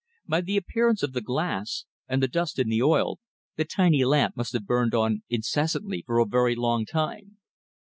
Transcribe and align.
By 0.27 0.41
the 0.41 0.57
appearance 0.57 1.03
of 1.03 1.13
the 1.13 1.21
glass, 1.21 1.85
and 2.07 2.23
the 2.23 2.27
dust 2.27 2.57
in 2.57 2.69
the 2.69 2.81
oil, 2.81 3.19
the 3.55 3.65
tiny 3.65 4.03
lamp 4.03 4.35
must 4.35 4.53
have 4.53 4.65
burned 4.65 4.95
on 4.95 5.21
incessantly 5.29 6.01
for 6.07 6.17
a 6.17 6.25
very 6.25 6.55
long 6.55 6.87
time. 6.87 7.37